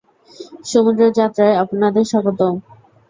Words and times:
সমুদ্রযাত্রায় 0.65 1.55
আপনাদের 1.63 2.03
স্বাগতম। 2.05 2.53